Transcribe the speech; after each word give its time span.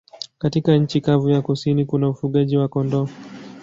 Katika 0.37 0.77
nchi 0.77 1.01
kavu 1.01 1.29
ya 1.29 1.41
kusini 1.41 1.85
kuna 1.85 2.09
ufugaji 2.09 2.57
wa 2.57 2.67
kondoo. 2.67 3.07